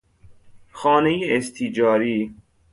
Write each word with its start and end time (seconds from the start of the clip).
خانهی 0.71 1.37
استیجاری 1.37 2.35